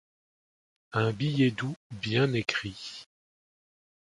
Un 0.93 1.11
billet 1.11 1.51
doux 1.51 1.75
bien 1.91 2.33
écrit; 2.33 3.03